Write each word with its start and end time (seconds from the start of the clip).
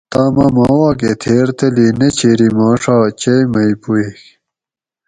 توم 0.13 0.35
اٞ 0.43 0.49
ما 0.55 0.65
واکہ 0.81 1.11
تھیر 1.21 1.47
تلی 1.57 1.87
نہ 1.99 2.07
چھیری 2.17 2.49
ما 2.57 2.67
ݭا 2.81 2.97
چئ 3.21 3.41
مئ 3.51 3.71
پوئیگ 3.81 4.19